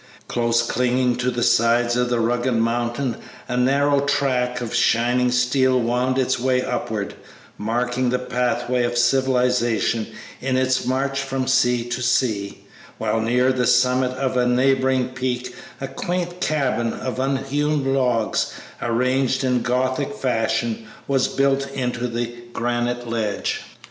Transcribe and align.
Close 0.27 0.63
clinging 0.63 1.15
to 1.15 1.29
the 1.29 1.43
sides 1.43 1.95
of 1.95 2.11
a 2.11 2.19
rugged 2.19 2.55
mountain 2.55 3.17
a 3.47 3.55
narrow 3.55 3.99
track 3.99 4.59
of 4.59 4.73
shining 4.73 5.29
steel 5.29 5.79
wound 5.79 6.17
its 6.17 6.39
way 6.39 6.63
upward, 6.63 7.13
marking 7.55 8.09
the 8.09 8.17
pathway 8.17 8.83
of 8.83 8.97
civilization 8.97 10.07
in 10.41 10.57
its 10.57 10.87
march 10.87 11.21
from 11.21 11.45
sea 11.45 11.87
to 11.87 12.01
sea, 12.01 12.65
while 12.97 13.21
near 13.21 13.53
the 13.53 13.67
summit 13.67 14.13
of 14.13 14.35
a 14.35 14.47
neighboring 14.47 15.09
peak 15.09 15.53
a 15.79 15.87
quaint 15.87 16.41
cabin 16.41 16.93
of 16.93 17.19
unhewn 17.19 17.93
logs 17.93 18.53
arranged 18.81 19.43
in 19.43 19.61
Gothic 19.61 20.15
fashion 20.15 20.87
was 21.07 21.27
built 21.27 21.69
into 21.73 22.07
the 22.07 22.33
granite 22.53 23.07
ledge. 23.07 23.61